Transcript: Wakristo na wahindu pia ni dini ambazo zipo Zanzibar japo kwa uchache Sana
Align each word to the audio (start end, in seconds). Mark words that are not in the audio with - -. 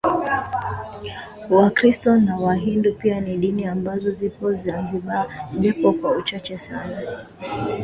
Wakristo 1.49 2.15
na 2.15 2.37
wahindu 2.37 2.93
pia 2.93 3.21
ni 3.21 3.37
dini 3.37 3.65
ambazo 3.65 4.11
zipo 4.11 4.53
Zanzibar 4.53 5.49
japo 5.59 5.93
kwa 5.93 6.11
uchache 6.17 6.57
Sana 6.57 7.25